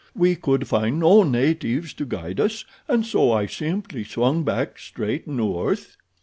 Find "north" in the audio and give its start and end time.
5.27-5.95